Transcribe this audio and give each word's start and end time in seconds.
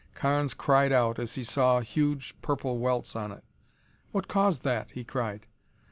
Carnes 0.15 0.55
cried 0.55 0.91
out 0.91 1.19
as 1.19 1.35
he 1.35 1.43
saw 1.43 1.79
huge 1.79 2.33
purple 2.41 2.79
welts 2.79 3.15
on 3.15 3.31
it. 3.31 3.43
"What 4.11 4.27
caused 4.27 4.63
that?" 4.63 4.89
he 4.89 5.03
cried. 5.03 5.45